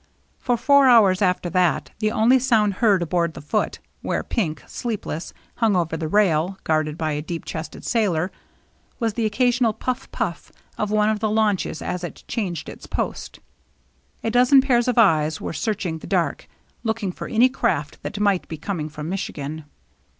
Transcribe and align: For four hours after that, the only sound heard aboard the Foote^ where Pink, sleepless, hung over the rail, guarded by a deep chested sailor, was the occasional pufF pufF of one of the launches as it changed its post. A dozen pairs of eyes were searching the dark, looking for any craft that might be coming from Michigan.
For 0.39 0.57
four 0.57 0.87
hours 0.87 1.21
after 1.21 1.47
that, 1.51 1.91
the 1.99 2.11
only 2.11 2.39
sound 2.39 2.73
heard 2.81 3.03
aboard 3.03 3.35
the 3.35 3.39
Foote^ 3.39 3.77
where 4.01 4.23
Pink, 4.23 4.63
sleepless, 4.65 5.31
hung 5.57 5.75
over 5.75 5.95
the 5.95 6.07
rail, 6.07 6.57
guarded 6.63 6.97
by 6.97 7.11
a 7.11 7.21
deep 7.21 7.45
chested 7.45 7.85
sailor, 7.85 8.31
was 8.99 9.13
the 9.13 9.27
occasional 9.27 9.75
pufF 9.75 10.07
pufF 10.07 10.49
of 10.75 10.89
one 10.89 11.11
of 11.11 11.19
the 11.19 11.29
launches 11.29 11.83
as 11.83 12.03
it 12.03 12.23
changed 12.27 12.67
its 12.67 12.87
post. 12.87 13.41
A 14.23 14.31
dozen 14.31 14.59
pairs 14.59 14.87
of 14.87 14.97
eyes 14.97 15.39
were 15.39 15.53
searching 15.53 15.99
the 15.99 16.07
dark, 16.07 16.47
looking 16.83 17.11
for 17.11 17.27
any 17.27 17.47
craft 17.47 18.01
that 18.01 18.19
might 18.19 18.47
be 18.47 18.57
coming 18.57 18.89
from 18.89 19.07
Michigan. 19.07 19.65